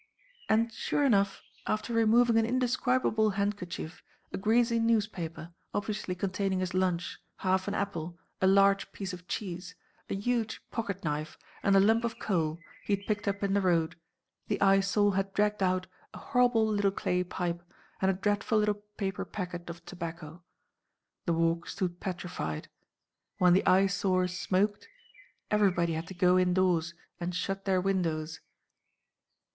And, 0.49 0.73
sure 0.73 1.05
enough, 1.05 1.43
after 1.67 1.93
removing 1.93 2.35
an 2.39 2.45
indescribable 2.47 3.29
handkerchief, 3.37 4.01
a 4.33 4.37
greasy 4.39 4.79
newspaper, 4.79 5.53
obviously 5.75 6.15
containing 6.15 6.57
his 6.59 6.73
lunch, 6.73 7.19
half 7.37 7.67
an 7.67 7.75
apple, 7.75 8.17
a 8.41 8.47
large 8.47 8.91
piece 8.93 9.13
of 9.13 9.27
cheese, 9.27 9.75
a 10.09 10.15
huge 10.15 10.59
pocket 10.71 11.03
knife, 11.03 11.37
and 11.61 11.75
a 11.75 11.79
lump 11.79 12.03
of 12.03 12.17
coal 12.17 12.57
he 12.83 12.95
had 12.95 13.05
picked 13.05 13.27
up 13.27 13.43
in 13.43 13.53
the 13.53 13.61
road, 13.61 13.95
the 14.47 14.59
Eyesore 14.59 15.15
had 15.15 15.35
dragged 15.35 15.61
out 15.61 15.85
a 16.15 16.17
horrible 16.17 16.65
little 16.65 16.89
clay 16.89 17.23
pipe 17.23 17.61
and 18.01 18.09
a 18.09 18.13
dreadful 18.15 18.57
little 18.57 18.81
paper 18.97 19.23
packet 19.23 19.69
of 19.69 19.85
tobacco. 19.85 20.41
The 21.27 21.33
Walk 21.33 21.67
stood 21.67 21.99
petrified. 21.99 22.69
When 23.37 23.53
the 23.53 23.67
Eyesore 23.67 24.27
smoked, 24.27 24.87
everybody 25.51 25.93
had 25.93 26.07
to 26.07 26.15
go 26.15 26.39
indoors 26.39 26.95
and 27.19 27.35
shut 27.35 27.65
their 27.65 27.79
windows. 27.79 28.39